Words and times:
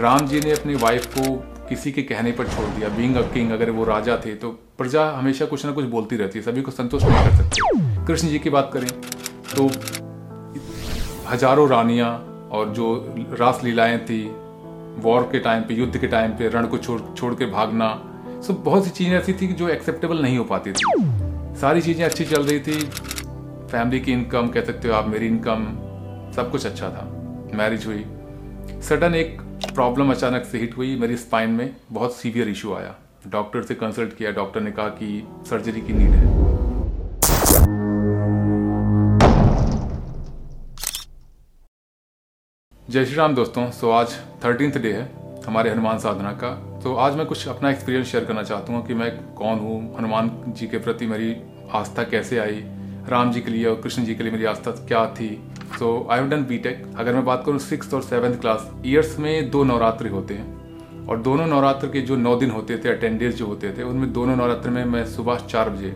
राम 0.00 0.26
जी 0.26 0.40
ने 0.40 0.50
अपनी 0.52 0.74
वाइफ 0.76 1.06
को 1.14 1.34
किसी 1.68 1.92
के 1.92 2.02
कहने 2.02 2.32
पर 2.32 2.48
छोड़ 2.48 2.66
दिया 2.66 2.88
बींग 2.88 3.16
अ 3.16 3.20
किंग 3.32 3.50
अगर 3.52 3.70
वो 3.70 3.84
राजा 3.84 4.16
थे 4.16 4.34
तो 4.34 4.50
प्रजा 4.78 5.04
हमेशा 5.10 5.46
कुछ 5.46 5.64
ना 5.66 5.72
कुछ 5.72 5.84
बोलती 5.86 6.16
रहती 6.16 6.38
है, 6.38 6.44
सभी 6.44 6.62
को 6.62 6.70
संतुष्ट 6.70 7.06
नहीं 7.06 7.24
कर 7.24 7.36
सकते। 7.36 8.04
कृष्ण 8.06 8.28
जी 8.28 8.38
की 8.38 8.50
बात 8.50 8.70
करें 8.74 8.88
तो 9.54 9.66
हज़ारों 11.30 11.68
रानियाँ 11.68 12.10
और 12.52 12.68
जो 12.74 12.86
रास 13.40 13.60
लीलाएँ 13.64 13.98
थी 14.00 14.22
वॉर 14.98 15.28
के 15.32 15.38
टाइम 15.38 15.62
पे, 15.62 15.74
युद्ध 15.74 15.96
के 15.96 16.06
टाइम 16.06 16.30
पे, 16.32 16.48
रण 16.48 16.66
को 16.66 16.78
छोड़ 16.78 17.00
छोड़ 17.14 17.34
के 17.34 17.46
भागना, 17.48 17.88
सब 18.46 18.62
बहुत 18.64 18.84
सी 18.84 18.90
चीज़ें 18.90 19.16
ऐसी 19.18 19.32
थी 19.32 19.46
जो 19.54 19.68
एक्सेप्टेबल 19.68 20.22
नहीं 20.22 20.38
हो 20.38 20.44
पाती 20.44 20.72
थी। 20.72 21.56
सारी 21.60 21.82
चीज़ें 21.82 22.04
अच्छी 22.04 22.24
चल 22.24 22.42
रही 22.42 22.60
थी 22.60 22.78
फैमिली 23.72 24.00
की 24.00 24.12
इनकम 24.12 24.48
कह 24.48 24.64
सकते 24.64 24.88
हो 24.88 24.94
आप, 24.94 25.08
मेरी 25.08 25.26
इनकम 25.26 25.66
सब 26.36 26.50
कुछ 26.50 26.66
अच्छा 26.66 26.88
था 26.88 27.04
मैरिज 27.54 27.86
हुई। 27.86 28.04
सडन 28.88 29.14
एक 29.14 29.40
प्रॉब्लम 29.78 30.10
अचानक 30.10 30.44
से 30.44 30.58
हिट 30.58 30.76
हुई, 30.76 30.94
मेरी 30.96 31.16
स्पाइन 31.16 31.50
में 31.50 31.76
बहुत 31.92 32.14
सीवियर 32.14 32.48
इशू 32.48 32.72
आया। 32.74 32.94
डॉक्टर 33.26 33.62
से 33.62 33.74
कंसल्ट 33.74 34.16
किया 34.16 34.30
डॉक्टर 34.30 34.60
ने 34.60 34.70
कहा 34.70 34.88
कि 34.92 35.22
सर्जरी 35.48 35.80
की 35.80 35.92
नीड 35.92 36.10
है। 36.10 36.26
जय 42.88 43.04
श्री 43.04 43.16
राम 43.16 43.34
दोस्तों 43.34 43.70
सो 43.70 43.90
आज 43.90 44.16
थर्टींथ 44.44 44.80
डे 44.82 44.92
है 44.92 45.04
हमारे 45.46 45.70
हनुमान 45.70 45.98
साधना 45.98 46.32
का। 46.32 46.50
तो 46.82 46.94
आज 46.96 47.16
मैं 47.16 47.26
कुछ 47.26 47.46
अपना 47.48 47.70
एक्सपीरियंस 47.70 48.06
शेयर 48.06 48.24
करना 48.24 48.42
चाहता 48.42 48.72
हूँ 48.72 48.86
कि 48.86 48.94
मैं 48.94 49.10
कौन 49.34 49.58
हूँ, 49.58 49.96
हनुमान 49.98 50.30
जी 50.48 50.66
के 50.66 50.78
प्रति 50.78 51.06
मेरी 51.06 51.34
आस्था 51.74 52.02
कैसे 52.06 52.38
आई, 52.38 52.62
राम 53.08 53.32
जी 53.32 53.40
के 53.40 53.50
लिए 53.50 53.66
और 53.66 53.80
कृष्ण 53.82 54.04
जी 54.04 54.14
के 54.14 54.22
लिए 54.22 54.32
मेरी 54.32 54.44
आस्था 54.46 54.70
क्या 54.70 55.06
थी 55.14 55.30
so 55.68 56.06
I 56.10 56.18
have 56.18 56.28
done 56.28 56.44
B Tech 56.44 56.82
अगर 56.96 57.14
मैं 57.14 57.24
बात 57.24 57.42
करूँ 57.46 57.58
सिक्स 57.60 57.94
और 57.94 58.02
सेवन्थ 58.02 58.40
क्लास 58.40 58.70
ईयर्स 58.86 59.18
में 59.18 59.50
दो 59.50 59.64
नवरात्रि 59.64 60.08
होते 60.08 60.34
हैं। 60.34 61.06
और 61.06 61.18
दोनों 61.18 61.46
नवरात्र 61.46 61.88
के 61.88 62.00
जो 62.00 62.16
नौ 62.16 62.34
दिन 62.36 62.50
होते 62.50 62.76
थे 62.78 62.94
डेज़ 63.08 63.36
जो 63.36 63.46
होते 63.46 63.70
थे, 63.72 63.82
उनमें 63.82 64.12
दोनों 64.12 64.36
नवरात्र 64.36 64.70
में 64.70 64.84
मैं 64.86 65.04
सुबह 65.06 65.46
चार 65.46 65.70
बजे 65.70 65.94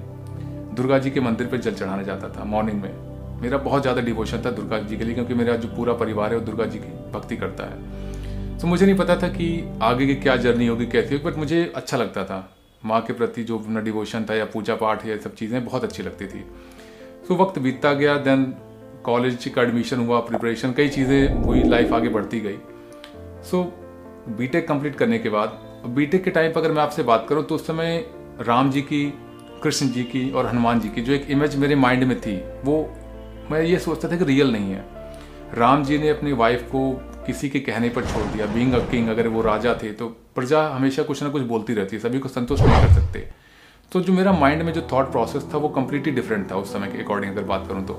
दुर्गा 0.74 0.98
जी 0.98 1.10
के 1.10 1.20
मंदिर 1.20 1.46
पर 1.46 1.56
जल 1.58 1.74
चढ़ाने 1.74 2.04
जाता 2.04 2.28
था 2.30 2.44
मॉर्निंग 2.44 2.80
में। 2.82 3.40
मेरा 3.40 3.58
बहुत 3.58 3.82
ज़्यादा 3.82 4.02
डिवोशन 4.02 4.42
था 4.44 4.50
दुर्गा 4.50 4.78
जी 4.80 4.96
के 4.96 5.04
लिए, 5.04 5.14
क्योंकि 5.14 5.34
मेरा 5.34 5.56
जो 5.56 5.68
पूरा 5.68 5.92
परिवार 5.94 6.32
है 6.32 6.38
वो 6.38 6.44
दुर्गा 6.44 6.64
जी 6.66 6.78
की 6.78 6.92
भक्ति 7.12 7.36
करता 7.36 7.64
है। 7.64 8.58
तो 8.58 8.66
मुझे 8.66 8.84
नहीं 8.86 8.96
पता 8.96 9.16
था 9.16 9.28
कि 9.28 9.78
आगे 9.82 10.06
की 10.06 10.14
क्या 10.16 10.36
जर्नी 10.38 10.66
होगी, 10.66 10.86
कैसी 10.86 11.14
होगी 11.14 11.30
बट 11.30 11.38
मुझे 11.38 11.72
अच्छा 11.76 11.96
लगता 11.96 12.24
था। 12.24 12.48
माँ 12.82 13.00
के 13.02 13.12
प्रति 13.12 13.44
जो 13.44 13.58
अपना 13.58 13.80
डिवोशन 13.80 14.24
था 14.30 14.34
या 14.34 14.44
पूजा 14.44 14.74
पाठ 14.74 15.06
या 15.06 15.16
सब 15.18 15.34
चीज़ें 15.34 15.64
बहुत 15.64 15.84
अच्छी 15.84 16.02
लगती 16.02 16.26
थी। 16.26 16.44
सो 17.28 17.36
वक्त 17.36 17.58
बीतता 17.58 17.92
गया 17.94 18.16
देन 18.20 18.52
कॉलेज 19.04 19.48
का 19.54 19.62
एडमिशन 19.62 20.06
हुआ 20.06 20.20
प्रिपरेशन 20.20 20.72
कई 20.72 20.88
चीज़ें 20.88 21.42
हुई 21.44 21.62
लाइफ 21.64 21.92
आगे 21.92 22.08
बढ़ती 22.08 22.40
गई। 22.40 22.56
सो 23.42 23.62
बीटेक 24.30 24.68
कंप्लीट 24.68 24.96
करने 24.96 25.18
के 25.18 25.28
बाद 25.28 25.60
बीटेक 25.88 26.24
के 26.24 26.30
टाइम 26.30 26.52
पर 26.52 26.60
अगर 26.60 26.72
मैं 26.72 26.82
आपसे 26.82 27.02
बात 27.02 27.26
करूँ 27.28 27.44
तो 27.44 27.54
उस 27.54 27.66
समय 27.66 28.04
राम 28.40 28.70
जी 28.70 28.80
की, 28.82 29.04
कृष्ण 29.62 29.88
जी 29.88 30.02
की 30.04 30.30
और 30.30 30.46
हनुमान 30.46 30.80
जी 30.80 30.88
की 30.88 31.00
जो 31.00 31.12
एक 31.12 31.30
इमेज 31.30 31.56
मेरे 31.56 31.74
माइंड 31.76 32.04
में 32.04 32.18
थी, 32.20 32.36
वो 32.64 32.78
मैं 33.50 33.62
ये 33.62 33.78
सोचता 33.78 34.10
था 34.10 34.16
कि 34.16 34.24
रियल 34.24 34.52
नहीं 34.52 34.72
है। 34.72 34.84
राम 35.54 35.84
जी 35.84 35.98
ने 35.98 36.08
अपनी 36.08 36.32
वाइफ 36.34 36.62
को 36.72 36.90
किसी 37.26 37.48
के 37.48 37.60
कहने 37.60 37.88
पर 37.88 38.04
छोड़ 38.04 38.24
दिया। 38.26 38.46
बींग 38.46 38.72
अ 38.72 38.78
किंग 38.90 39.08
अगर 39.08 39.28
वो 39.28 39.42
राजा 39.42 39.74
थे 39.82 39.92
तो 39.92 40.08
प्रजा 40.34 40.62
हमेशा 40.68 41.02
कुछ 41.02 41.22
ना 41.22 41.28
कुछ 41.28 41.42
बोलती 41.44 41.74
रहती 41.74 41.96
है, 41.96 42.02
सभी 42.02 42.18
को 42.18 42.28
संतुष्ट 42.28 42.64
नहीं 42.64 42.82
कर 42.82 42.94
सकते। 42.94 43.28
तो 43.92 44.00
जो 44.00 44.12
मेरा 44.12 44.32
माइंड 44.32 44.62
में 44.62 44.72
जो 44.72 44.88
थॉट 44.92 45.10
प्रोसेस 45.12 45.48
था, 45.54 45.58
वो 45.58 45.68
कम्प्लीटली 45.70 46.12
डिफरेंट 46.12 46.50
था 46.50 46.56
उस 46.56 46.72
समय 46.72 46.88
के 46.88 47.02
अकॉर्डिंग 47.02 47.32
अगर 47.32 47.44
बात 47.44 47.66
करूँ 47.68 47.84
तो। 47.86 47.94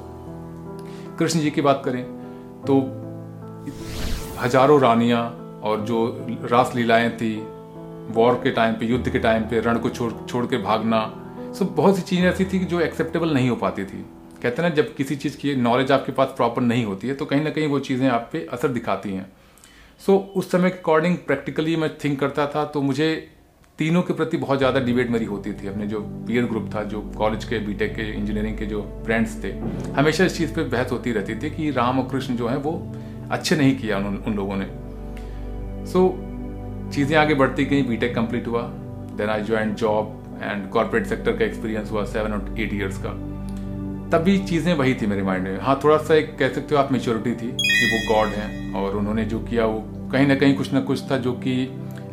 कृष्ण 1.20 1.40
जी 1.40 1.52
की 1.52 1.62
बात 1.62 1.82
करें 1.86 2.04
तो 2.68 2.80
हज़ारों 4.40 4.82
रानियाँ 4.82 5.24
और 5.64 5.82
जो 5.82 6.28
रास 6.52 6.72
लीलाएँ 6.76 7.10
थी 7.10 7.36
वॉर 8.12 8.34
के 8.34 8.52
टाइम 8.52 8.74
पे 8.74 8.86
युद्ध 8.86 9.10
के 9.10 9.20
टाइम 9.20 9.44
पे 9.44 9.60
रण 9.60 9.78
को 9.80 9.90
छोड़ 9.90 10.12
छोड़ 10.30 10.46
के 10.46 10.58
भागना 10.58 11.00
सब 11.60 11.76
बहुत 11.76 11.96
सी 11.96 12.02
चीज़ें 12.02 12.30
ऐसी 12.30 12.46
थी 12.46 12.60
जो 12.60 12.80
एक्सेप्टेबल 12.82 13.34
नहीं 13.34 13.50
हो 13.50 13.56
पाती 13.56 13.84
थी। 13.86 14.06
कहते 14.42 14.62
हैं 14.62 14.70
ना 14.70 14.76
जब 14.76 14.96
किसी 14.96 15.16
चीज़ 15.16 15.38
की 15.38 15.56
नॉलेज 15.56 15.92
आपके 15.92 16.12
पास 16.12 16.28
प्रॉपर 16.28 16.62
नहीं 16.62 16.86
होती 16.86 17.08
है 17.08 17.14
तो 17.16 17.26
कहीं 17.26 17.44
ना 17.44 17.50
कहीं 17.50 17.68
वो 17.68 17.80
चीज़ें 17.80 18.08
आप 18.10 18.30
पे 18.34 18.48
असर 18.54 18.68
दिखाती 18.68 19.10
हैं। 19.10 19.32
सो 20.06 20.12
so, 20.14 20.20
उस 20.20 20.52
समय 20.52 20.70
के 20.70 20.80
अकॉर्डिंग 20.80 21.18
प्रैक्टिकली 21.18 21.76
मैं 21.76 21.98
थिंक 21.98 22.20
करता 22.20 22.48
था 22.48 22.66
तो 22.66 22.82
मुझे 22.82 23.33
तीनों 23.80 24.02
के 24.04 24.14
प्रति 24.14 24.38
बहुत 24.38 24.58
ज़्यादा 24.58 24.80
डिबेट 24.80 25.10
मेरी 25.10 25.26
होती 25.26 25.52
थी। 25.54 25.68
अपने 25.68 25.86
जो 25.88 26.00
पीयर 26.28 26.46
ग्रुप 26.46 26.70
था 26.76 26.84
जो 26.84 27.00
कॉलेज 27.18 27.46
के 27.46 27.60
बीटेक 27.60 27.96
के 27.96 28.02
इंजीनियरिंग 28.10 28.58
के 28.58 28.66
जो 28.66 28.82
फ्रेंड्स 29.06 29.44
थे 29.44 29.52
हमेशा 29.94 30.26
इस 30.26 30.38
चीज़ 30.38 30.54
पे 30.56 30.64
बहस 30.66 30.92
होती 30.92 31.12
रहती 31.12 31.36
थी 31.36 31.50
कि 31.50 31.70
राम 31.72 32.00
और 32.00 32.08
कृष्ण 32.10 32.36
जो 32.36 32.48
है 32.48 32.58
वो 32.58 32.74
अच्छे 33.32 33.56
नहीं 33.56 33.76
किया 33.78 33.98
उन, 33.98 34.18
उन 34.18 34.36
लोगों 34.36 34.56
ने। 34.56 34.66
सो 35.86 36.00
so, 36.00 36.94
चीज़ें 36.96 37.18
आगे 37.18 37.36
बढ़ती 37.36 37.66
गई 37.66 37.82
बीटेक 37.84 38.16
कंप्लीट 38.16 38.48
हुआ 38.48 38.62
then 39.18 39.30
I 39.30 39.44
join 39.44 39.74
job 39.76 40.40
and 40.44 40.70
corporate 40.70 41.08
sector 41.08 41.38
का 41.38 41.46
एक्सपीरियंस 41.46 41.92
हुआ 41.92 42.04
सेवन 42.06 42.34
और 42.34 42.56
एट 42.60 42.74
ईयर्स 42.74 42.98
का। 43.06 43.14
तभी 44.10 44.38
चीज़ें 44.46 44.74
वही 44.74 44.94
थी 44.94 45.08
मेरे 45.08 45.24
माइंड 45.24 45.44
में। 45.44 45.60
हाँ 45.62 45.80
थोड़ा 45.84 45.98
सा 45.98 46.16
एक 46.16 46.38
कह 46.40 46.50
सकते 46.50 46.76
हो 46.76 46.82
आप 46.82 46.92
मेच्योरिटी 46.92 47.32
थी 47.32 47.52
कि 47.54 47.90
वो 47.94 48.14
गॉड 48.14 48.34
हैं 48.34 48.74
और 48.76 48.96
उन्होंने 48.98 49.26
जो 49.26 49.40
किया 49.42 49.66
वो 49.66 49.80
कहीं 50.12 50.28
ना 50.28 50.36
कहीं 50.36 50.56
कुछ 50.56 50.74
ना 50.74 50.82
कुछ 50.82 51.12
था 51.12 51.18
जो 51.18 51.34
कि 51.46 51.62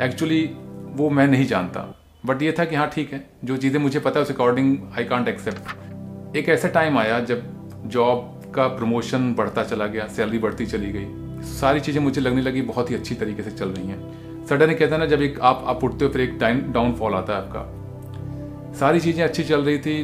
एक्चुअली 0.00 0.42
वो 0.90 1.10
मैं 1.10 1.26
नहीं 1.26 1.46
जानता। 1.46 1.86
बट 2.26 2.42
ये 2.42 2.54
था 2.58 2.64
कि 2.64 2.76
हाँ 2.76 2.88
ठीक 2.94 3.12
है, 3.12 3.24
जो 3.44 3.56
चीज़ें 3.56 3.80
मुझे 3.80 4.00
पता 4.00 4.20
है, 4.20 4.24
उस 4.24 4.30
अकॉर्डिंग 4.30 4.76
आई 4.98 5.04
कॉन्ट 5.04 5.28
एक्सेप्ट 5.28 6.36
एक 6.36 6.48
ऐसा 6.48 6.68
टाइम 6.68 6.98
आया 6.98 7.20
जब 7.20 7.42
जॉब 7.86 8.52
का 8.54 8.66
प्रमोशन 8.68 9.32
बढ़ता 9.34 9.64
चला 9.64 9.86
गया 9.86 10.06
सैलरी 10.06 10.38
बढ़ती 10.38 10.66
चली 10.66 10.92
गई। 10.92 11.42
सारी 11.50 11.80
चीज़ें 11.80 12.00
मुझे 12.02 12.20
लगने 12.20 12.42
लगी, 12.42 12.62
बहुत 12.62 12.90
ही 12.90 12.94
अच्छी 12.94 13.14
तरीके 13.14 13.42
से 13.42 13.50
चल 13.50 13.68
रही 13.68 13.86
हैं। 13.86 14.46
सडन 14.46 14.74
कहता 14.74 14.94
है 14.94 14.98
ना, 14.98 15.06
जब 15.06 15.22
एक 15.22 15.40
आप 15.40 15.64
आप 15.66 15.84
उठते 15.84 16.04
हो, 16.04 16.10
फिर 16.10 16.20
एक 16.20 16.36
टाइम 16.40 16.60
डाउनफॉल 16.72 17.14
आता 17.14 17.32
है 17.32 17.38
आपका। 17.38 18.74
सारी 18.78 19.00
चीज़ें 19.00 19.24
अच्छी 19.24 19.44
चल 19.44 19.64
रही 19.64 19.78
थी। 19.78 20.02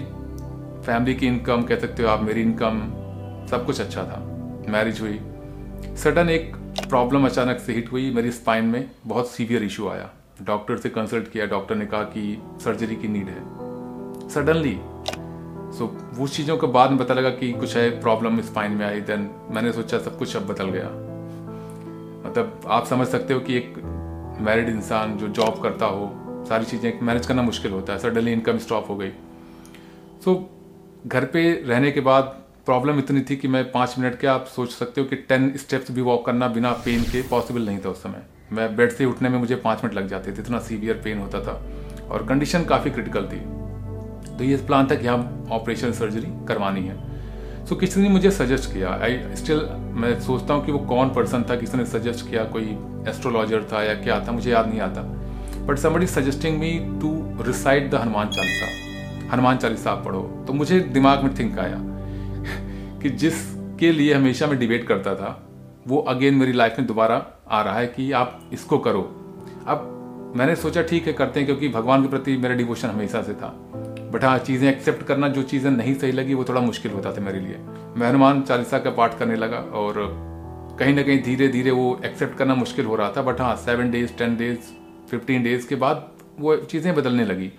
फैमिली 0.86 1.14
की 1.14 1.26
इनकम 1.26 1.62
कह 1.62 1.78
सकते 1.78 2.02
हो 2.02 2.08
आप, 2.08 2.22
मेरी 2.22 2.42
इनकम 2.42 2.80
सब 3.50 3.64
कुछ 3.66 3.80
अच्छा 3.80 4.02
था। 4.02 4.20
मैरिज 4.68 5.00
हुई। 5.00 5.18
सडन 5.96 6.30
एक 6.30 6.56
प्रॉब्लम 6.88 7.26
अचानक 7.26 7.58
से 7.58 7.72
हिट 7.72 7.92
हुई 7.92 8.10
मेरी 8.10 8.30
स्पाइन 8.32 8.64
में, 8.64 8.90
बहुत 9.06 9.30
सीवियर 9.30 9.62
इशू 9.62 9.88
आया। 9.88 10.10
डॉक्टर 10.42 10.76
से 10.76 10.88
कंसल्ट 10.88 11.28
किया 11.28 11.46
डॉक्टर 11.46 11.74
ने 11.74 11.86
कहा 11.86 12.02
कि 12.02 12.42
सर्जरी 12.64 12.96
की 12.96 13.08
नीड 13.08 13.28
है। 13.28 14.28
सडनली 14.28 14.78
सो 15.72 15.86
so, 15.86 16.18
वो 16.18 16.26
चीज़ों 16.28 16.56
के 16.56 16.66
बाद 16.66 16.90
में 16.90 16.98
पता 16.98 17.14
लगा 17.14 17.30
कि 17.30 17.52
कुछ 17.52 17.76
है 17.76 17.88
प्रॉब्लम 18.00 18.40
स्पाइन 18.40 18.72
में 18.72 18.86
आई 18.86 19.00
देन 19.00 19.30
मैंने 19.50 19.72
सोचा 19.72 19.98
सब 19.98 20.18
कुछ 20.18 20.36
अब 20.36 20.46
बदल 20.46 20.70
गया। 20.70 20.88
मतलब 22.28 22.60
आप 22.66 22.86
समझ 22.86 23.06
सकते 23.08 23.34
हो 23.34 23.40
कि 23.40 23.56
एक 23.56 23.74
मैरिड 24.40 24.68
इंसान 24.68 25.16
जो 25.18 25.28
जॉब 25.28 25.62
करता 25.62 25.86
हो 25.86 26.12
सारी 26.48 26.64
चीज़ें 26.64 27.00
मैनेज 27.02 27.26
करना 27.26 27.42
मुश्किल 27.42 27.72
होता 27.72 27.92
है। 27.92 27.98
सडनली 27.98 28.32
इनकम 28.32 28.58
स्टॉप 28.58 28.90
हो 28.90 28.96
गई। 28.96 29.10
सो 30.24 30.34
so, 30.34 31.08
घर 31.08 31.24
पे 31.24 31.64
रहने 31.66 31.90
के 31.90 32.00
बाद 32.00 32.24
प्रॉब्लम 32.66 32.98
इतनी 32.98 33.20
थी 33.20 33.36
कि 33.36 33.48
मैं 33.48 33.70
पाँच 33.72 33.94
मिनट 33.98 34.18
के 34.20 34.26
आप 34.26 34.46
सोच 34.46 34.70
सकते 34.70 35.00
हो 35.00 35.06
कि 35.06 35.16
टेन 35.16 35.56
स्टेप्स 35.56 35.90
भी 35.90 36.00
वॉक 36.00 36.26
करना 36.26 36.48
बिना 36.48 36.72
पेन 36.84 37.02
के 37.02 37.22
पॉसिबल 37.22 37.66
नहीं 37.66 37.78
था 37.78 37.88
उस 37.88 38.02
समय। 38.02 38.22
मैं 38.52 38.76
बेड 38.76 38.92
से 38.92 39.04
उठने 39.04 39.28
में 39.28 39.38
मुझे 39.38 39.54
पाँच 39.54 39.84
मिनट 39.84 39.96
लग 39.96 40.08
जाते 40.08 40.32
थे 40.32 40.40
इतना 40.40 40.58
सीवियर 40.58 41.00
पेन 41.04 41.18
होता 41.18 41.40
था 41.40 41.62
और 42.08 42.26
कंडीशन 42.26 42.64
काफ़ी 42.64 42.90
क्रिटिकल 42.90 43.24
थी। 43.24 43.40
तो 44.36 44.44
ये 44.44 44.56
प्लान 44.56 44.86
था 44.90 44.94
कि 44.94 45.06
हम 45.06 45.48
ऑपरेशन 45.52 45.92
सर्जरी 45.92 46.46
करवानी 46.48 46.80
है। 46.80 46.96
सो 47.66 47.74
so, 47.74 47.80
किसी 47.80 48.00
ने 48.00 48.08
मुझे 48.08 48.30
सजेस्ट 48.30 48.72
किया। 48.72 48.90
आई 49.02 49.36
स्टिल 49.36 49.68
मैं 49.92 50.20
सोचता 50.20 50.54
हूँ 50.54 50.66
कि 50.66 50.72
वो 50.72 50.78
कौन 50.78 51.08
पर्सन 51.08 51.42
था 51.42 51.56
किसी 51.56 51.78
ने 51.78 51.86
सजेस्ट 51.86 52.30
किया 52.30 52.44
कोई 52.44 52.64
एस्ट्रोलॉजर 53.08 53.64
था 53.72 53.82
या 53.82 53.94
क्या 53.94 54.24
था 54.28 54.32
मुझे 54.32 54.50
याद 54.50 54.68
नहीं 54.68 54.80
आता। 54.80 55.02
But 55.66 55.78
somebody 55.78 56.06
suggesting 56.06 56.58
me 56.58 56.98
to 57.00 57.42
recite 57.42 57.90
the 57.90 57.94
Hanuman 57.94 58.28
Chalisa 58.28 58.66
Hanuman 59.32 59.56
Chalisa 59.56 59.90
आप 59.90 60.04
पढ़ो। 60.04 60.44
तो 60.46 60.52
मुझे 60.52 60.80
दिमाग 60.80 61.22
में 61.24 61.38
थिंक 61.38 61.58
आया 61.58 61.78
कि 63.02 63.10
जिसके 63.10 63.92
लिए 63.92 64.14
हमेशा 64.14 64.46
मैं 64.46 64.58
डिबेट 64.58 64.88
करता 64.88 65.14
था 65.14 65.48
वो 65.88 65.98
अगेन 65.98 66.34
मेरी 66.34 66.52
लाइफ 66.52 66.74
में 66.78 66.86
दोबारा 66.86 67.26
आ 67.50 67.62
रहा 67.62 67.78
है 67.78 67.86
कि 67.86 68.12
आप 68.12 68.50
इसको 68.52 68.78
करो। 68.78 69.02
अब 69.66 69.92
मैंने 70.36 70.56
सोचा 70.56 70.82
ठीक 70.82 71.06
है, 71.06 71.12
करते 71.12 71.40
हैं, 71.40 71.46
क्योंकि 71.46 71.68
भगवान 71.68 72.02
के 72.02 72.08
प्रति 72.08 72.36
मेरा 72.36 72.54
डिवोशन 72.54 72.88
हमेशा 72.88 73.22
से 73.22 73.34
था। 73.34 73.48
बट 74.12 74.24
हाँ 74.24 74.38
चीज़ें 74.38 74.68
एक्सेप्ट 74.70 75.02
करना, 75.02 75.28
जो 75.28 75.42
चीज़ें 75.42 75.70
नहीं 75.70 75.94
सही 75.94 76.12
लगी, 76.12 76.34
वो 76.34 76.44
थोड़ा 76.44 76.60
मुश्किल 76.60 76.92
होता 76.92 77.12
था 77.12 77.20
मेरे 77.20 77.40
लिए। 77.40 77.58
मैं 77.96 78.08
हनुमान 78.08 78.42
चालीसा 78.42 78.78
का 78.78 78.90
पाठ 78.90 79.18
करने 79.18 79.36
लगा 79.36 79.58
और 79.58 79.94
कहीं 80.78 80.94
ना 80.94 81.02
कहीं 81.02 81.22
धीरे 81.22 81.48
धीरे 81.48 81.70
वो 81.70 82.00
एक्सेप्ट 82.04 82.36
करना 82.38 82.54
मुश्किल 82.54 82.86
हो 82.86 82.96
रहा 82.96 83.12
था। 83.16 83.22
बट 83.22 83.40
हाँ 83.40 83.56
seven 83.56 83.90
days 83.90 84.12
ten 84.12 84.36
days 84.36 84.58
fifteen 85.10 85.42
days 85.42 85.68
के 85.68 85.74
बाद 85.74 86.10
वो 86.40 86.56
चीज़ें 86.56 86.94
बदलने 86.94 87.24
लगी। 87.24 87.52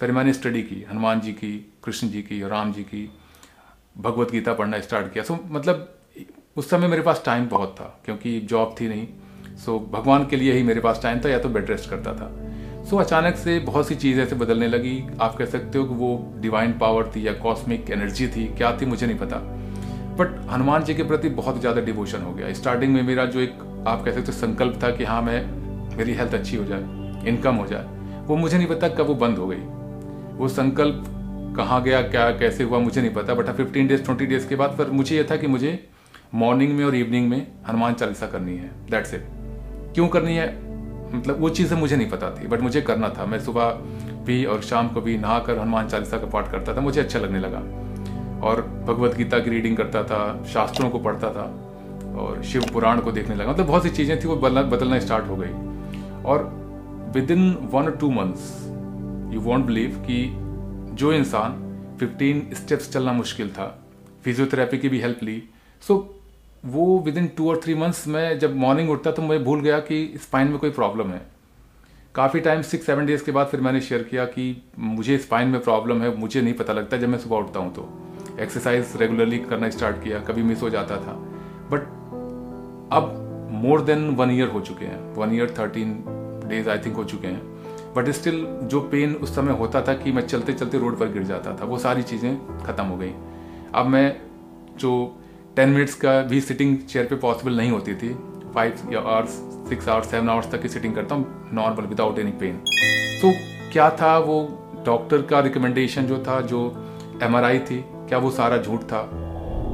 फिर 0.00 0.12
मैंने 0.12 0.32
स्टडी 0.32 0.62
की, 0.62 0.84
हनुमान 0.90 1.20
जी 1.20 1.32
की, 1.32 1.72
कृष्ण 1.84 2.08
जी 2.08 2.22
की 2.22 2.40
राम 2.48 2.72
जी 2.72 2.82
की, 2.82 3.10
भगवत 3.98 4.30
गीता 4.30 4.54
पढ़ना 4.54 4.80
स्टार्ट 4.80 5.12
किया। 5.12 5.24
सो 5.24 5.38
मतलब 5.46 5.93
उस 6.56 6.68
समय 6.70 6.88
मेरे 6.88 7.02
पास 7.02 7.22
टाइम 7.26 7.48
बहुत 7.48 7.74
था, 7.80 7.84
क्योंकि 8.04 8.40
जॉब 8.40 8.74
थी 8.80 8.88
नहीं। 8.88 9.06
सो 9.56 9.78
भगवान 9.92 10.26
के 10.26 10.36
लिए 10.36 10.52
ही 10.52 10.62
मेरे 10.62 10.80
पास 10.80 11.00
टाइम 11.02 11.20
था, 11.20 11.28
या 11.28 11.38
तो 11.38 11.48
बेड 11.48 11.70
रेस्ट 11.70 11.90
करता 11.90 12.12
था। 12.12 12.30
सो 12.84 12.96
अचानक 12.96 13.36
से 13.36 13.58
बहुत 13.58 13.88
सी 13.88 13.94
चीज़ 13.94 14.20
ऐसे 14.20 14.36
बदलने 14.36 14.68
लगी। 14.68 15.02
आप 15.20 15.34
कह 15.36 15.44
सकते 15.44 15.78
हो 15.78 15.84
कि 15.84 15.94
वो 15.94 16.34
डिवाइन 16.40 16.72
पावर 16.78 17.10
थी 17.16 17.26
या 17.26 17.32
कॉस्मिक 17.32 17.90
एनर्जी 17.90 18.28
थी, 18.28 18.46
क्या 18.48 18.76
थी 18.76 18.86
मुझे 18.86 19.06
नहीं 19.06 19.18
पता। 19.18 19.36
बट 20.16 20.36
हनुमान 20.50 20.84
जी 20.84 20.94
के 20.94 21.02
प्रति 21.02 21.28
बहुत 21.30 21.60
ज़्यादा 21.60 21.80
डिवोशन 21.80 22.22
हो 22.22 22.32
गया। 22.32 22.52
स्टार्टिंग 22.52 22.92
में 22.94 23.02
मेरा 23.02 23.24
जो 23.26 23.40
एक, 23.40 23.84
आप 23.88 24.04
कह 24.04 24.12
सकते 24.12 24.32
हो, 24.32 24.38
संकल्प 24.38 24.78
था 24.82 24.90
कि 24.90 25.04
हाँ 25.04 25.20
मैं, 25.22 25.40
मेरी 25.96 26.14
हेल्थ 26.14 26.34
अच्छी 26.34 26.56
हो 26.56 26.64
जाए 26.64 27.28
इनकम 27.28 27.54
हो 27.54 27.66
जाए, 27.66 27.86
वो 28.26 28.36
मुझे 28.36 28.56
नहीं 28.56 28.68
पता 28.68 28.88
कब 28.88 29.06
वो 29.06 29.14
बंद 29.16 29.38
हो 29.38 29.46
गई। 29.46 30.36
वो 30.36 30.48
संकल्प 30.48 31.04
कहाँ 31.56 31.82
गया, 31.82 32.02
क्या, 32.02 32.30
कैसे 32.30 32.64
हुआ, 32.64 32.78
मुझे 32.78 33.00
नहीं 33.00 33.12
पता। 33.14 33.34
But 33.34 33.50
fifteen 33.56 33.86
days 33.86 34.02
twenty 34.04 34.26
days 34.26 34.48
के 34.48 34.56
बाद 34.56 34.76
पर 34.78 34.90
मुझे 34.90 35.16
ये 35.16 35.24
था 35.30 35.36
कि 35.36 35.46
मुझे 35.46 35.72
मॉर्निंग 36.34 36.72
में 36.72 36.84
और 36.84 36.94
इवनिंग 36.94 37.28
में 37.28 37.46
हनुमान 37.68 37.94
चालीसा 37.94 38.26
करनी 38.26 38.56
है 38.56 38.70
दैट्स 38.90 39.14
इट 39.14 39.26
क्यों 39.94 40.08
करनी 40.08 40.36
है? 40.36 40.46
मतलब 41.14 41.40
वो 41.40 41.48
चीज़ें 41.48 41.76
मुझे 41.78 41.96
नहीं 41.96 42.10
पता 42.10 42.30
थी 42.30 42.46
बट 42.46 42.60
मुझे 42.60 42.80
करना 42.80 43.08
था। 43.08 43.26
मैं 43.26 43.38
सुबह 43.40 43.70
भी 44.26 44.44
और 44.44 44.62
शाम 44.62 44.88
को 44.88 45.00
भी 45.00 45.16
नहा 45.18 45.38
कर 45.38 45.58
हनुमान 45.58 45.88
चालीसा 45.88 46.18
का 46.18 46.26
पाठ 46.26 46.50
करता 46.52 46.76
था 46.76 46.80
मुझे 46.80 47.00
अच्छा 47.00 47.18
लगने 47.18 47.38
लगा। 47.38 47.58
और 48.40 48.60
भगवत 48.88 49.14
गीता 49.16 49.38
की 49.38 49.50
रीडिंग 49.50 49.76
करता 49.76 50.02
था 50.04 50.44
शास्त्रों 50.44 50.90
को 50.90 50.98
पढ़ता 50.98 51.30
था 51.30 51.44
और 52.18 52.42
शिव 52.42 52.64
पुराण 52.72 53.00
को 53.00 53.12
देखने 53.12 53.34
लगा। 53.34 53.52
मतलब 53.52 53.66
बहुत 53.66 53.82
सी 53.82 53.90
चीज़ें 53.90 54.18
थी 54.24 54.28
वो 54.28 54.36
बदलना 54.36 54.62
बदलना 54.62 54.98
स्टार्ट 54.98 55.28
हो 55.28 55.36
गई। 55.36 55.52
और 56.24 56.44
विद 57.14 57.30
इन 57.30 57.50
वन 57.72 57.84
और 57.84 57.96
two 57.96 58.10
months 58.10 58.50
you 59.34 59.40
won't 59.40 59.66
believe 59.66 60.04
कि 60.10 60.18
जो 60.94 61.12
इंसान 61.12 61.52
15 62.02 62.54
स्टेप्स 62.54 62.92
चलना 62.92 63.12
मुश्किल 63.12 63.50
था 63.50 63.66
फिजियोथेरेपी 64.24 64.78
की 64.78 64.88
भी 64.88 65.00
हेल्प 65.00 65.22
ली। 65.22 65.42
सो 65.82 65.94
so, 65.94 66.23
वो 66.64 66.98
विद 66.98 67.18
इन 67.18 67.26
टू 67.36 67.48
और 67.50 67.60
थ्री 67.64 67.74
मंथ्स 67.74 68.06
में 68.08 68.38
जब 68.38 68.56
मॉर्निंग 68.56 68.90
उठता 68.90 69.10
तो 69.10 69.22
मैं 69.22 69.42
भूल 69.44 69.60
गया 69.60 69.78
कि 69.80 70.14
स्पाइन 70.22 70.48
में 70.48 70.58
कोई 70.58 70.70
प्रॉब्लम 70.70 71.08
है। 71.08 71.20
काफ़ी 72.14 72.40
टाइम 72.40 72.62
सिक्स 72.62 72.86
सेवन 72.86 73.06
डेज़ 73.06 73.24
के 73.24 73.32
बाद 73.32 73.46
फिर 73.46 73.60
मैंने 73.60 73.80
शेयर 73.80 74.02
किया 74.02 74.24
कि 74.24 74.62
मुझे 74.78 75.18
स्पाइन 75.18 75.48
में 75.48 75.60
प्रॉब्लम 75.60 76.02
है, 76.02 76.16
मुझे 76.16 76.42
नहीं 76.42 76.54
पता 76.54 76.72
लगता 76.72 76.96
जब 76.96 77.08
मैं 77.08 77.18
सुबह 77.18 77.36
उठता 77.36 77.60
हूँ 77.60 77.74
तो। 77.74 77.88
एक्सरसाइज 78.40 78.92
रेगुलरली 78.96 79.38
करना 79.38 79.70
स्टार्ट 79.70 80.02
किया, 80.04 80.18
कभी 80.20 80.42
मिस 80.42 80.62
हो 80.62 80.70
जाता 80.70 80.96
था। 80.96 81.12
बट 81.70 81.82
अब 82.92 83.48
मोर 83.62 83.80
देन 83.80 84.08
वन 84.10 84.30
ईयर 84.30 84.48
हो 84.48 84.60
चुके 84.60 84.84
हैं। 84.84 85.14
One 85.14 85.34
year 85.34 85.54
thirteen 85.58 85.92
days 86.46 86.68
I 86.70 86.78
think 86.78 86.96
हो 86.96 87.04
चुके 87.04 87.26
हैं। 87.26 87.92
बट 87.94 88.08
स्टिल 88.10 88.46
जो 88.62 88.80
पेन 88.92 89.14
उस 89.14 89.34
समय 89.34 89.52
होता 89.52 89.82
था 89.82 89.94
कि 89.94 90.12
मैं 90.12 90.26
चलते 90.26 90.52
चलते 90.52 90.78
रोड 90.78 90.98
पर 90.98 91.12
गिर 91.12 91.22
जाता 91.22 91.56
था, 91.56 91.64
वो 91.64 91.78
सारी 91.78 92.02
चीज़ें 92.02 92.64
ख़त्म 92.64 92.84
हो 92.84 92.96
गई। 92.96 93.12
अब 93.74 93.86
मैं 93.86 94.16
जो 94.78 95.20
टेन 95.56 95.68
मिनट्स 95.68 95.94
का 95.94 96.22
भी 96.22 96.40
सिटिंग 96.40 96.78
चेयर 96.78 97.04
पे 97.04 97.16
पॉसिबल 97.16 97.56
नहीं 97.56 97.70
होती 97.70 97.94
थी। 97.94 98.14
Five 98.54 98.98
hours 98.98 99.30
six 99.68 99.88
hours 99.88 100.10
seven 100.10 100.28
hours 100.28 100.50
तक 100.50 100.62
की 100.62 100.68
सिटिंग 100.68 100.94
करता 100.94 101.14
हूँ 101.14 101.50
नॉर्मल 101.52 101.86
विदाउट 101.86 102.18
एनी 102.18 102.30
पेन 102.30 102.56
तो 103.22 103.32
क्या 103.72 103.90
था 103.90 104.18
वो 104.18 104.38
डॉक्टर 104.86 105.22
का 105.22 105.40
रिकमेंडेशन 105.40 106.02
जो 106.02 106.18
था 106.18 106.40
जो 106.40 106.62
एमआरआई 107.22 107.58
थी 107.58 107.84
क्या 107.88 108.18
वो 108.18 108.30
सारा 108.30 108.58
झूठ 108.58 108.80
था? 108.80 109.10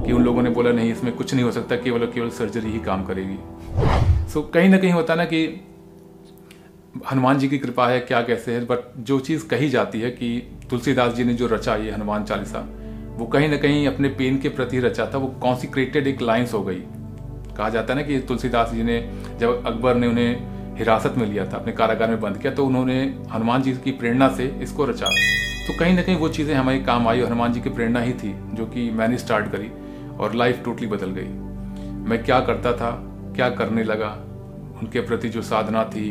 कि 0.07 0.13
उन 0.13 0.23
लोगों 0.23 0.43
ने 0.43 0.51
बोला 0.51 0.73
नहीं 0.73 0.93
इसमें 0.93 1.17
कुछ 1.17 1.35
नहीं 1.35 1.45
हो 1.45 1.53
सकता 1.53 1.77
केवल 1.77 2.07
केवल 2.07 2.31
सर्जरी 2.31 2.71
ही 2.71 2.81
काम 2.81 3.05
करेगी. 3.05 3.39
सो 4.29 4.41
so, 4.41 4.55
कहीं 4.55 4.69
ना 4.69 4.79
कहीं 4.79 4.93
होता 4.93 5.15
ना 5.15 5.25
कि 5.25 5.65
हनुमान 7.13 7.39
जी 7.39 7.49
की 7.49 7.59
कृपा 7.59 7.89
है 7.89 8.01
क्या 8.01 8.23
कैसे 8.23 8.53
है 8.53 8.65
बट 8.65 8.99
जो 8.99 9.21
चीज़ 9.21 9.47
कही 9.49 9.69
जाती 9.69 10.01
है 10.01 10.11
कि 10.11 10.59
तुलसीदास 10.71 11.13
जी 11.13 11.25
ने 11.25 11.35
जो 11.35 11.47
रचा 11.47 11.77
ये 11.77 11.91
हनुमान 11.91 12.25
चालीसा 12.25 12.69
वो 13.17 13.27
कहीं 13.27 13.49
ना 13.49 13.57
कहीं 13.57 13.87
अपने 13.87 14.09
पेन 14.11 14.39
के 14.39 14.49
प्रति 14.49 14.81
रचा 14.81 15.07
था, 15.07 15.19
वो 15.19 15.27
कॉन्सिक्रेटेड 15.43 16.07
एक 16.07 16.23
लाइन्स 16.23 16.55
हो 16.55 16.63
गई। 16.63 16.81
कहा 17.57 17.69
जाता 17.69 17.93
है 17.93 18.01
ना 18.01 18.07
कि 18.07 18.19
तुलसीदास 18.19 18.73
जी 18.73 18.83
ने 18.83 19.01
जब 19.41 19.67
अकबर 19.67 19.95
ने 19.95 20.07
उन्हें 20.07 20.77
हिरासत 20.79 21.15
में 21.19 21.27
लिया 21.27 21.45
था, 21.45 21.57
अपने 21.57 21.73
कारागार 21.73 22.09
में 22.09 22.21
बंद 22.21 22.39
किया 22.39 22.53
तो 22.55 22.67
उन्होंने 22.67 23.03
हनुमान 23.33 23.63
जी 23.63 23.73
की 23.75 23.93
प्रेरणा 23.93 24.29
से 24.29 24.47
इसको 24.63 24.85
रचा। 24.85 25.07
तो 25.67 25.79
कहीं 25.79 25.95
ना 25.95 26.03
कहीं 26.03 26.17
वो 26.17 26.29
चीज़ें 26.29 26.55
हमारे 26.55 26.79
काम 26.81 27.09
आई 27.09 27.21
हनुमान 27.21 27.53
जी 27.53 27.61
की 27.61 27.71
प्रेरणा 27.71 28.01
ही 28.01 28.13
थी, 28.13 28.35
जो 28.55 28.67
कि 28.67 28.91
मैंने 28.91 29.19
स्टार्ट 29.19 29.51
करी 29.53 29.71
और 30.19 30.35
लाइफ 30.35 30.63
टोटली 30.65 30.87
बदल 30.87 31.11
गई। 31.11 31.29
मैं 32.09 32.23
क्या 32.25 32.41
करता 32.41 32.73
था, 32.73 32.91
क्या 33.37 33.49
करने 33.51 33.85
लगा, 33.85 34.09
उनके 34.83 35.01
प्रति 35.01 35.29
जो 35.29 35.43
साधना 35.43 35.85
थी 35.85 36.09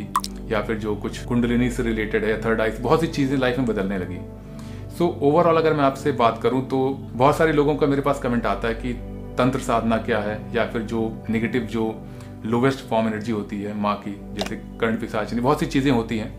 या 0.51 0.61
फिर 0.61 0.77
जो 0.77 0.95
कुछ 0.95 1.23
कुंडलिनी 1.23 1.69
से 1.69 1.83
रिलेटेड 1.83 2.23
है 2.25 2.41
थर्ड 2.41 2.61
आइस 2.61 2.79
बहुत 2.81 3.01
सी 3.01 3.07
चीज़ें 3.07 3.37
लाइफ 3.37 3.57
में 3.57 3.67
बदलने 3.67 3.97
लगी। 3.97 4.19
सो 4.97 5.06
so, 5.06 5.21
ओवरऑल 5.21 5.57
अगर 5.57 5.74
मैं 5.74 5.83
आपसे 5.83 6.12
बात 6.12 6.41
करूँ 6.44 6.68
तो 6.68 6.89
बहुत 7.13 7.36
सारे 7.36 7.53
लोगों 7.53 7.75
का 7.75 7.88
मेरे 7.88 8.01
पास 8.01 8.19
कमेंट 8.19 8.45
आता 8.45 8.68
है 8.68 8.75
कि 8.75 8.94
तंत्र 9.38 9.59
साधना 9.59 9.97
क्या 9.97 10.19
है 10.19 10.39
या 10.56 10.65
फिर 10.65 10.81
जो 10.81 11.01
नेगेटिव 11.30 11.62
जो 11.63 11.94
लोवेस्ट 12.45 12.80
फॉर्म 12.80 13.07
एनर्जी 13.07 13.31
होती 13.31 13.62
है 13.62 13.74
माँ 13.77 13.95
की 13.97 14.12
जैसे 14.36 14.56
कर्ण 14.81 14.97
पिशाचिनी 14.97 15.41
बहुत 15.41 15.59
सी 15.59 15.65
चीज़ें 15.65 15.91
होती 15.91 16.18
हैं। 16.18 16.31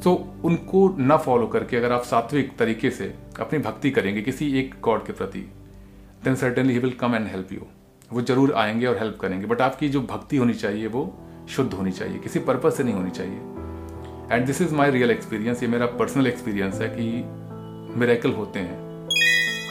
सो 0.00 0.10
so, 0.10 0.44
उनको 0.44 0.88
न 0.98 1.16
फॉलो 1.16 1.46
करके 1.46 1.76
अगर 1.76 1.92
आप 1.92 2.02
सात्विक 2.02 2.56
तरीके 2.58 2.90
से 2.90 3.14
अपनी 3.40 3.58
भक्ति 3.58 3.90
करेंगे 3.90 4.22
किसी 4.22 4.52
एक 4.58 4.74
गॉड 4.82 5.04
के 5.06 5.12
प्रति 5.12 5.40
then 6.24 6.34
certainly 6.34 6.72
he 6.72 6.78
will 6.78 6.92
come 6.92 7.14
and 7.14 7.26
help 7.26 7.52
you 7.52 7.66
वो 8.12 8.22
ज़रूर 8.22 8.52
आएँगे 8.52 8.86
और 8.86 8.98
हेल्प 8.98 9.18
करेंगे। 9.20 9.46
बट 9.46 9.60
आपकी 9.60 9.88
जो 9.88 10.00
भक्ति 10.02 10.36
होनी 10.36 10.54
चाहिए 10.54 10.86
वो 10.86 11.02
शुद्ध 11.48 11.72
होनी 11.72 11.92
चाहिए 11.92 12.18
किसी 12.18 12.38
पर्पज 12.40 12.72
से 12.72 12.84
नहीं 12.84 12.94
होनी 12.94 13.10
चाहिए। 13.10 14.36
And 14.36 14.46
this 14.46 14.62
is 14.62 14.74
my 14.74 14.90
real 14.90 15.10
experience 15.10 15.62
ये 15.62 15.68
मेरा 15.68 15.86
पर्सनल 15.86 16.26
एक्सपीरियंस 16.26 16.80
है 16.80 16.88
कि 16.88 17.04
मेरेकल 17.90 18.32
होते 18.32 18.60
हैं। 18.60 18.86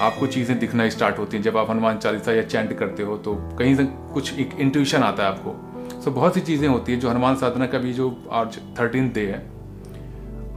आपको 0.02 0.28
चीज़ें 0.28 0.58
दिखना 0.60 0.88
स्टार्ट 0.90 1.20
होती 1.20 1.38
हैं। 1.38 1.44
जब 1.44 1.58
आप 1.58 1.70
हनुमान 1.70 1.98
चालीसा 1.98 2.34
या 2.34 2.42
चैंट 2.44 2.78
करते 2.80 3.04
हो 3.04 3.18
तो 3.18 3.36
कहीं 3.60 3.76
से 3.76 3.84
कुछ 4.14 4.40
एक 4.40 4.50
इंट्यूशन 4.60 5.04
आता 5.04 5.24
है 5.24 5.30
आपको। 5.30 6.02
सो 6.02 6.12
बहुत 6.12 6.34
सी 6.34 6.42
चीज़ें 6.42 6.68
होती 6.68 6.92
हैं 6.92 7.00
जो 7.00 7.10
हनुमान 7.10 7.36
साधना 7.36 7.68
का 7.68 7.78
भी 7.78 7.94
जो 7.94 8.16
आज 8.32 8.58
थर्टीन 8.80 9.12
डे 9.16 9.26
है। 9.28 9.46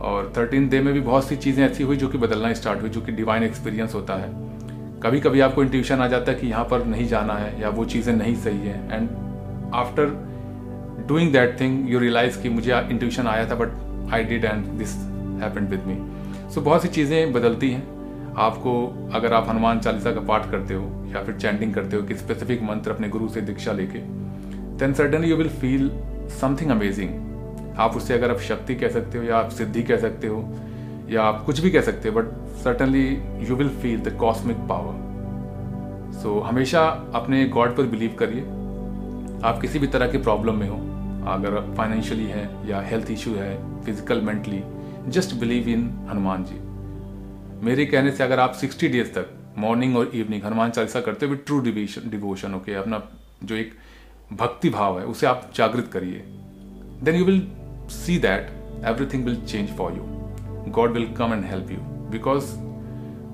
और 0.01 0.33
थर्टीन 0.37 0.69
डे 0.69 0.81
में 0.81 0.93
भी 0.95 1.01
बहुत 1.01 1.29
सी 1.29 1.37
चीज़ें 1.37 1.65
ऐसी 1.65 1.83
हुई 1.83 1.97
जो 1.97 2.09
कि 2.09 2.19
बदलना 2.19 2.53
स्टार्ट 2.53 2.81
हुई, 2.81 2.91
जो 2.91 3.01
कि 3.01 3.13
डिवाइन 3.13 3.43
एक्सपीरियंस 3.43 3.95
होता 3.95 4.15
है। 4.15 4.29
कभी 5.03 5.21
कभी 5.21 5.41
आपको 5.41 5.63
इंट्यूशन 5.63 6.01
आ 6.01 6.07
जाता 6.09 6.33
है 6.33 6.39
कि 6.39 6.47
यहाँ 6.47 6.65
पर 6.65 6.85
नहीं 6.85 7.07
जाना 7.09 7.35
है 7.35 7.61
या 7.61 7.69
वो 7.71 7.85
चीज़ें 7.87 8.15
नहीं 8.15 8.35
सही 8.37 8.69
है। 8.69 8.77
And 8.93 9.09
after 9.75 10.07
doing 11.09 11.33
that 11.33 11.61
thing 11.61 11.91
you 11.91 11.99
realize 11.99 12.41
कि 12.43 12.49
मुझे 12.49 12.73
इंट्यूशन 12.91 13.27
आया 13.27 13.49
था 13.51 13.55
but 13.55 14.13
I 14.13 14.25
did 14.25 14.45
and 14.45 14.65
this 14.79 14.95
happened 15.43 15.69
with 15.69 15.85
me 15.87 15.95
so 16.55 16.61
बहुत 16.61 16.83
सी 16.83 16.89
चीज़ें 16.89 17.33
बदलती 17.33 17.71
हैं। 17.71 18.35
आपको 18.39 18.73
अगर 19.15 19.33
आप 19.35 19.49
हनुमान 19.49 19.81
चालीसा 19.81 20.13
का 20.13 20.21
पाठ 20.21 20.51
करते 20.51 20.75
हो 20.75 20.83
या 21.07 21.23
फिर 21.25 21.37
चैंटिंग 21.37 21.75
करते 21.75 21.97
हो 21.97 22.03
कि 22.03 22.15
स्पेसिफिक 22.15 22.63
मंत्र 22.63 22.91
अपने 22.91 23.09
गुरु 23.09 23.29
से 23.29 23.41
दीक्षा 23.41 23.73
लेके 23.73 23.99
then 24.79 24.95
certainly 24.95 25.31
you 25.31 25.37
will 25.37 25.49
feel 25.61 25.91
something 26.41 26.71
amazing 26.71 27.79
आप 27.79 27.97
उससे 27.97 28.15
अगर 28.15 28.31
आप 28.31 28.41
शक्ति 28.41 28.75
कह 28.75 28.89
सकते 28.89 29.19
हो 29.19 29.25
या 29.25 29.37
आप 29.37 29.51
सिद्धि 29.51 29.83
कह 29.83 29.97
सकते 29.97 30.27
हो 30.27 30.43
या 31.11 31.23
आप 31.23 31.43
कुछ 31.47 31.61
भी 31.61 31.71
कह 31.71 31.81
सकते 31.81 32.09
हो 32.09 32.21
but 32.21 32.33
certainly 32.57 33.07
you 33.49 33.57
will 33.57 33.69
feel 33.83 34.01
the 34.01 34.17
cosmic 34.21 34.57
power 34.69 35.09
so 36.23 36.39
हमेशा 36.41 36.87
अपने 37.15 37.45
गॉड 37.49 37.77
पर 37.77 37.87
बिलीव 37.87 38.17
करिए। 38.19 38.43
आप 39.45 39.59
किसी 39.61 39.79
भी 39.79 39.87
तरह 39.87 40.09
की 40.09 40.19
प्रॉब्लम 40.19 40.59
में 40.59 40.69
हो, 40.69 40.77
अगर 41.33 41.75
फाइनेंशियली 41.77 42.27
है 42.27 42.49
या 42.69 42.81
हेल्थ 42.81 43.11
इशू 43.11 43.35
है 43.35 43.57
physical 43.85 44.21
mentally 44.21 44.63
just 45.09 45.35
believe 45.35 45.69
in 45.69 45.89
Hanuman 46.11 46.45
ji 46.45 46.59
मेरे 47.67 47.87
कहने 47.87 48.11
से 48.11 48.25
अगर 48.25 48.41
आप 48.41 48.53
सिक्सटी 48.53 48.89
डेज़ 48.89 49.09
तक 49.09 49.37
मॉर्निंग 49.59 49.97
और 49.97 50.11
इवनिंग 50.15 50.45
हनुमान 50.45 50.71
चालीसा 50.71 51.01
करते 51.01 51.27
हुए 51.27 51.37
ट्रू 51.37 51.61
डिविशन 51.61 52.11
डिवोशन 52.11 52.55
ओके 52.55 52.75
अपना 52.75 53.03
जो 53.45 53.55
एक 53.55 53.73
भक्ति 54.33 54.71
भाव 54.71 54.99
है, 55.01 55.05
उसे 55.07 55.27
आप 55.27 55.51
जागृत 55.55 55.91
करिए। 55.93 56.23
Then 57.05 57.15
you 57.15 57.25
will 57.25 57.47
see 57.91 58.19
that 58.19 58.51
everything 58.87 59.25
will 59.25 59.37
change 59.45 59.77
for 59.77 59.93
you 59.93 60.73
God 60.73 60.93
will 60.93 61.07
come 61.15 61.33
and 61.33 61.45
help 61.45 61.71
you 61.71 61.79
because 62.11 62.55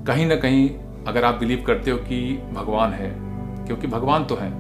कहीं 0.06 0.26
ना 0.26 0.36
कहीं 0.36 0.68
अगर 1.06 1.24
आप 1.24 1.34
बिलीव 1.34 1.62
करते 1.66 1.90
हो 1.90 1.98
कि 1.98 2.20
भगवान 2.52 2.92
है, 2.92 3.10
क्योंकि 3.66 3.86
भगवान 3.86 4.24
तो 4.24 4.36
है। 4.36 4.50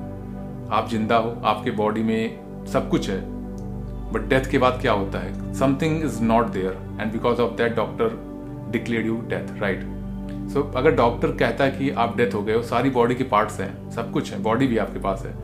आप 0.68 0.88
ज़िंदा 0.90 1.16
हो, 1.16 1.30
आपके 1.44 1.70
बॉडी 1.70 2.02
में 2.02 2.66
सब 2.66 2.88
कुछ 2.90 3.08
है। 3.10 3.20
बट 4.12 4.28
डेथ 4.28 4.50
के 4.50 4.58
बाद 4.58 4.78
क्या 4.80 4.92
होता 4.92 5.18
है 5.18 5.54
something 5.54 6.04
is 6.04 6.22
not 6.22 6.46
there 6.46 6.78
and 7.00 7.12
because 7.12 7.40
of 7.40 7.52
that 7.52 7.76
doctor 7.76 8.18
declare 8.72 9.06
you 9.06 9.16
death 9.28 9.60
right 9.60 9.84
so 10.52 10.62
अगर 10.76 10.94
डॉक्टर 10.94 11.32
कहता 11.32 11.64
है 11.64 11.70
कि 11.70 11.90
आप 11.90 12.16
डेथ 12.16 12.34
हो 12.34 12.42
गए 12.42 12.54
हो, 12.54 12.62
सारी 12.62 12.90
बॉडी 12.90 13.14
के 13.14 13.24
पार्ट्स 13.24 13.60
हैं, 13.60 13.90
सब 13.90 14.12
कुछ 14.12 14.32
है 14.32 14.42
बॉडी 14.42 14.66
भी 14.66 14.78
आपके 14.78 15.00
पास 15.00 15.24
है 15.26 15.34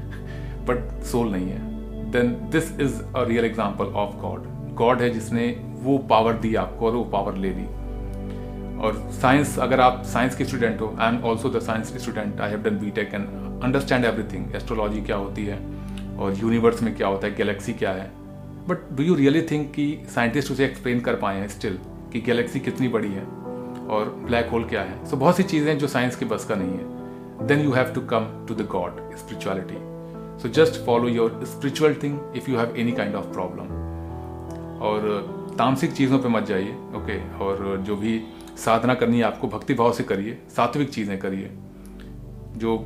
बट 0.66 1.02
सोल 1.02 1.30
नहीं 1.32 1.48
है 1.48 2.10
then 2.10 2.32
this 2.50 2.80
is 2.80 3.02
a 3.16 3.24
real 3.24 3.44
example 3.44 3.84
of 3.84 4.16
God 4.16 4.46
God 4.74 5.02
है 5.02 5.10
जिसने 5.10 5.48
वो 5.82 5.98
पावर 6.10 6.32
दी 6.32 6.54
आपको 6.54 6.86
और 6.86 6.92
वो 6.92 7.04
पावर 7.04 7.36
ले 7.36 7.50
ली। 7.50 7.64
और 8.78 8.94
साइंस 9.12 9.58
अगर 9.58 9.80
आप 9.80 10.02
साइंस 10.04 10.36
के 10.36 10.44
स्टूडेंट 10.44 10.80
हो 10.80 10.94
I 11.00 11.08
am 11.08 11.22
also 11.24 11.48
the 11.48 11.58
science 11.60 11.96
student 12.02 12.40
I 12.40 12.50
have 12.50 12.62
done 12.62 12.78
B 12.78 12.90
Tech 12.90 13.14
and 13.14 13.26
understand 13.64 14.04
everything 14.04 14.54
astrology 14.56 15.00
क्या 15.02 15.16
होती 15.16 15.46
है, 15.46 15.58
और 16.18 16.34
यूनिवर्स 16.34 16.82
में 16.82 16.94
क्या 16.96 17.08
होता 17.08 17.26
है 17.26 17.34
गैलेक्सी 17.34 17.72
क्या 17.72 17.90
है 17.92 18.10
but 18.68 18.96
do 18.96 19.02
you 19.02 19.14
really 19.14 19.42
think 19.42 19.70
कि 19.72 19.86
साइंटिस्ट 20.14 20.50
उसे 20.52 20.64
एक्सप्लेन 20.64 21.00
कर 21.00 21.16
पाए 21.16 21.38
हैं 21.40 21.48
स्टिल 21.48 21.78
कि 22.12 22.20
गैलेक्सी 22.20 22.60
कितनी 22.60 22.88
बड़ी 22.88 23.08
है 23.08 23.24
और 23.88 24.14
ब्लैक 24.26 24.48
होल 24.50 24.64
क्या 24.64 24.82
है? 24.82 25.04
सो 25.04 25.10
so, 25.10 25.20
बहुत 25.20 25.36
सी 25.36 25.42
चीज़ें 25.42 25.68
हैं 25.68 25.78
जो 25.78 25.86
साइंस 25.86 26.16
के 26.16 26.24
बस 26.24 26.44
का 26.44 26.54
नहीं 26.54 26.70
है। 26.70 27.46
Then 27.46 27.60
you 27.60 27.72
have 27.72 27.92
to 27.94 28.00
come 28.00 28.46
to 28.48 28.54
the 28.54 28.66
God 28.66 29.16
spirituality 29.16 29.74
so 30.42 30.48
just 30.48 30.86
follow 30.86 31.08
your 31.08 31.40
spiritual 31.44 31.94
thing 32.02 32.18
if 32.36 32.50
you 32.50 32.58
have 32.58 32.76
any 32.76 32.92
kind 32.92 33.14
of 33.14 33.26
problem 33.26 33.64
और 34.82 35.10
तामसिक 35.58 35.92
चीज़ों 35.92 36.18
पे 36.18 36.28
मत 36.28 36.42
जाइए 36.42 36.72
ओके 36.72 37.18
okay? 37.18 37.40
और 37.40 37.76
जो 37.86 37.96
भी 37.96 38.22
साधना 38.56 38.94
करनी 38.94 39.18
है 39.18 39.24
आपको 39.24 39.48
भक्ति 39.48 39.74
भाव 39.74 39.92
से 39.92 40.04
करिए 40.04 40.38
सात्विक 40.56 40.90
चीज़ें 40.90 41.18
करिए 41.18 41.50
जो 42.56 42.76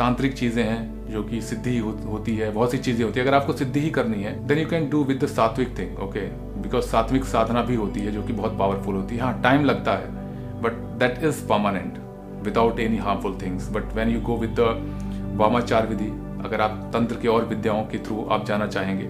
तांत्रिक 0.00 0.34
चीज़ें 0.34 0.62
हैं 0.62 1.12
जो 1.12 1.22
कि 1.22 1.40
सिद्धि 1.42 1.76
हो, 1.78 1.90
होती 2.06 2.36
है 2.36 2.50
बहुत 2.50 2.70
सी 2.70 2.78
चीज़ें 2.78 3.04
होती 3.04 3.20
है। 3.20 3.26
अगर 3.26 3.34
आपको 3.36 3.52
सिद्धि 3.52 3.80
ही 3.80 3.90
करनी 3.90 4.22
है 4.22 4.32
then 4.46 4.58
you 4.58 4.66
can 4.68 4.88
do 4.90 5.02
with 5.04 5.24
the 5.24 5.26
sattvic 5.28 5.78
thing 5.78 5.98
okay 6.02 6.20
because 6.62 6.84
सात्विक 6.86 7.24
साधना 7.26 7.62
भी 7.62 7.74
होती 7.74 8.00
है 8.00 8.12
जो 8.12 8.22
कि 8.22 8.32
बहुत 8.32 8.58
पावरफुल 8.58 8.94
होती 8.94 9.16
है। 9.16 9.22
हाँ 9.22 9.40
टाइम 9.42 9.64
लगता 9.64 9.92
है 9.94 10.62
but 10.62 10.72
that 11.00 11.24
is 11.24 11.44
permanent 11.48 11.98
without 12.44 12.80
any 12.80 12.96
harmful 12.98 13.36
things 13.42 13.70
but 13.72 13.92
when 13.94 14.08
you 14.08 14.20
go 14.20 14.36
with 14.36 14.54
the 14.60 15.36
vamachar 15.40 15.86
विधि 15.86 16.10
अगर 16.44 16.60
आप 16.60 16.80
तंत्र 16.94 17.16
के 17.22 17.28
और 17.28 17.44
विद्याओं 17.44 17.82
के 17.84 17.98
थ्रू 18.06 18.24
आप 18.30 18.46
जाना 18.46 18.66
चाहेंगे 18.66 19.06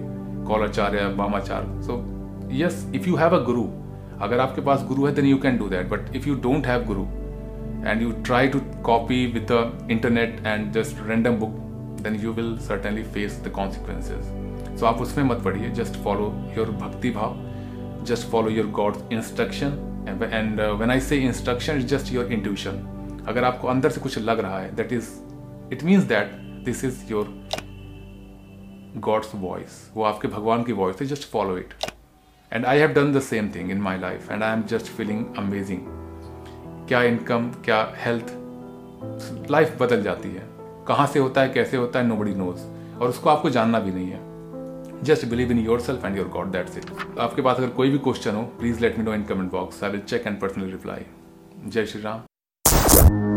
कौलाचार 0.47 0.95
या 0.95 1.07
वामाचार 1.15 1.65
so 1.81 2.01
yes 2.53 2.85
if 2.95 3.07
you 3.09 3.15
have 3.15 3.35
a 3.35 3.43
guru 3.45 3.63
अगर 4.21 4.39
आपके 4.39 4.61
पास 4.61 4.85
गुरु 4.87 5.05
है 5.05 5.13
then 5.15 5.25
you 5.25 5.37
can 5.37 5.57
do 5.57 5.69
that 5.69 5.89
but 5.89 6.15
if 6.15 6.27
you 6.29 6.35
don't 6.41 6.67
have 6.67 6.85
guru 6.85 7.05
and 7.83 8.01
you 8.01 8.13
try 8.23 8.47
to 8.47 8.61
copy 8.83 9.31
with 9.31 9.47
the 9.47 9.71
internet 9.89 10.39
and 10.45 10.73
just 10.73 10.97
random 10.99 11.39
book 11.39 11.51
then 12.03 12.19
you 12.19 12.31
will 12.31 12.57
certainly 12.57 13.03
face 13.03 13.37
the 13.37 13.49
consequences 13.49 14.25
so 14.79 14.85
आप 14.87 15.01
उसमें 15.01 15.23
मत 15.23 15.43
पढ़िए 15.43 15.71
just 15.79 15.97
follow 16.05 16.29
your 16.57 16.67
भक्ति 16.81 17.11
भाव 17.11 17.39
just 18.11 18.29
follow 18.31 18.49
your 18.49 18.67
God's 18.79 19.01
instruction 19.09 19.77
and, 20.07 20.23
and 20.23 20.59
uh, 20.59 20.75
when 20.75 20.89
I 20.89 20.99
say 20.99 21.21
instruction 21.23 21.77
it's 21.77 21.89
just 21.89 22.11
your 22.11 22.25
intuition 22.37 22.81
अगर 23.27 23.43
आपको 23.43 23.67
अंदर 23.67 23.89
से 23.89 24.01
कुछ 24.01 24.17
लग 24.17 24.39
रहा 24.39 24.59
है 24.59 24.75
that 24.75 24.91
is 24.97 25.09
it 25.75 25.83
means 25.89 26.07
that 26.13 26.35
this 26.65 26.83
is 26.89 27.03
your 27.11 27.25
God's 29.09 29.33
voice 29.45 29.79
वो 29.95 30.03
आपके 30.03 30.27
भगवान 30.27 30.63
की 30.63 30.73
voice 30.73 31.01
है 31.01 31.07
just 31.07 31.31
follow 31.35 31.57
it 31.63 31.91
and 32.51 32.65
I 32.65 32.77
have 32.83 32.93
done 32.93 33.11
the 33.17 33.25
same 33.31 33.51
thing 33.57 33.73
in 33.75 33.81
my 33.89 33.97
life 34.05 34.29
and 34.29 34.43
I 34.43 34.53
am 34.57 34.67
just 34.75 34.89
feeling 34.99 35.25
amazing 35.43 36.00
क्या 36.91 37.01
इनकम, 37.03 37.43
क्या 37.65 37.77
health 37.97 38.31
life 39.51 39.77
बदल 39.81 40.01
जाती 40.03 40.29
है। 40.29 40.43
कहाँ 40.87 41.05
से 41.07 41.19
होता 41.19 41.41
है, 41.41 41.49
कैसे 41.49 41.77
होता 41.77 41.99
है 41.99 42.07
नो 42.07 42.15
बडी 42.15 42.33
नोज़ 42.35 42.59
और 42.99 43.09
उसको 43.09 43.29
आपको 43.29 43.49
जानना 43.49 43.79
भी 43.79 43.91
नहीं 43.91 44.09
है। 44.09 45.03
Just 45.03 45.25
believe 45.25 45.51
in 45.51 45.59
yourself 45.79 46.05
and 46.05 46.17
your 46.17 46.27
god 46.27 46.51
that's 46.51 46.77
it 46.77 47.17
आपके 47.19 47.41
पास 47.41 47.57
अगर 47.57 47.69
कोई 47.79 47.89
भी 47.89 47.97
क्वेश्चन 47.99 48.35
हो 48.35 48.41
please 48.59 48.81
let 48.81 48.97
me 48.97 49.05
know 49.05 49.13
in 49.13 49.23
comment 49.23 49.51
box 49.51 49.83
I 49.83 49.91
will 49.91 50.01
check 50.01 50.27
and 50.27 50.39
personally 50.41 50.71
reply 50.71 51.05
जय 51.67 51.85
श्री 51.85 52.01
राम। 52.01 53.30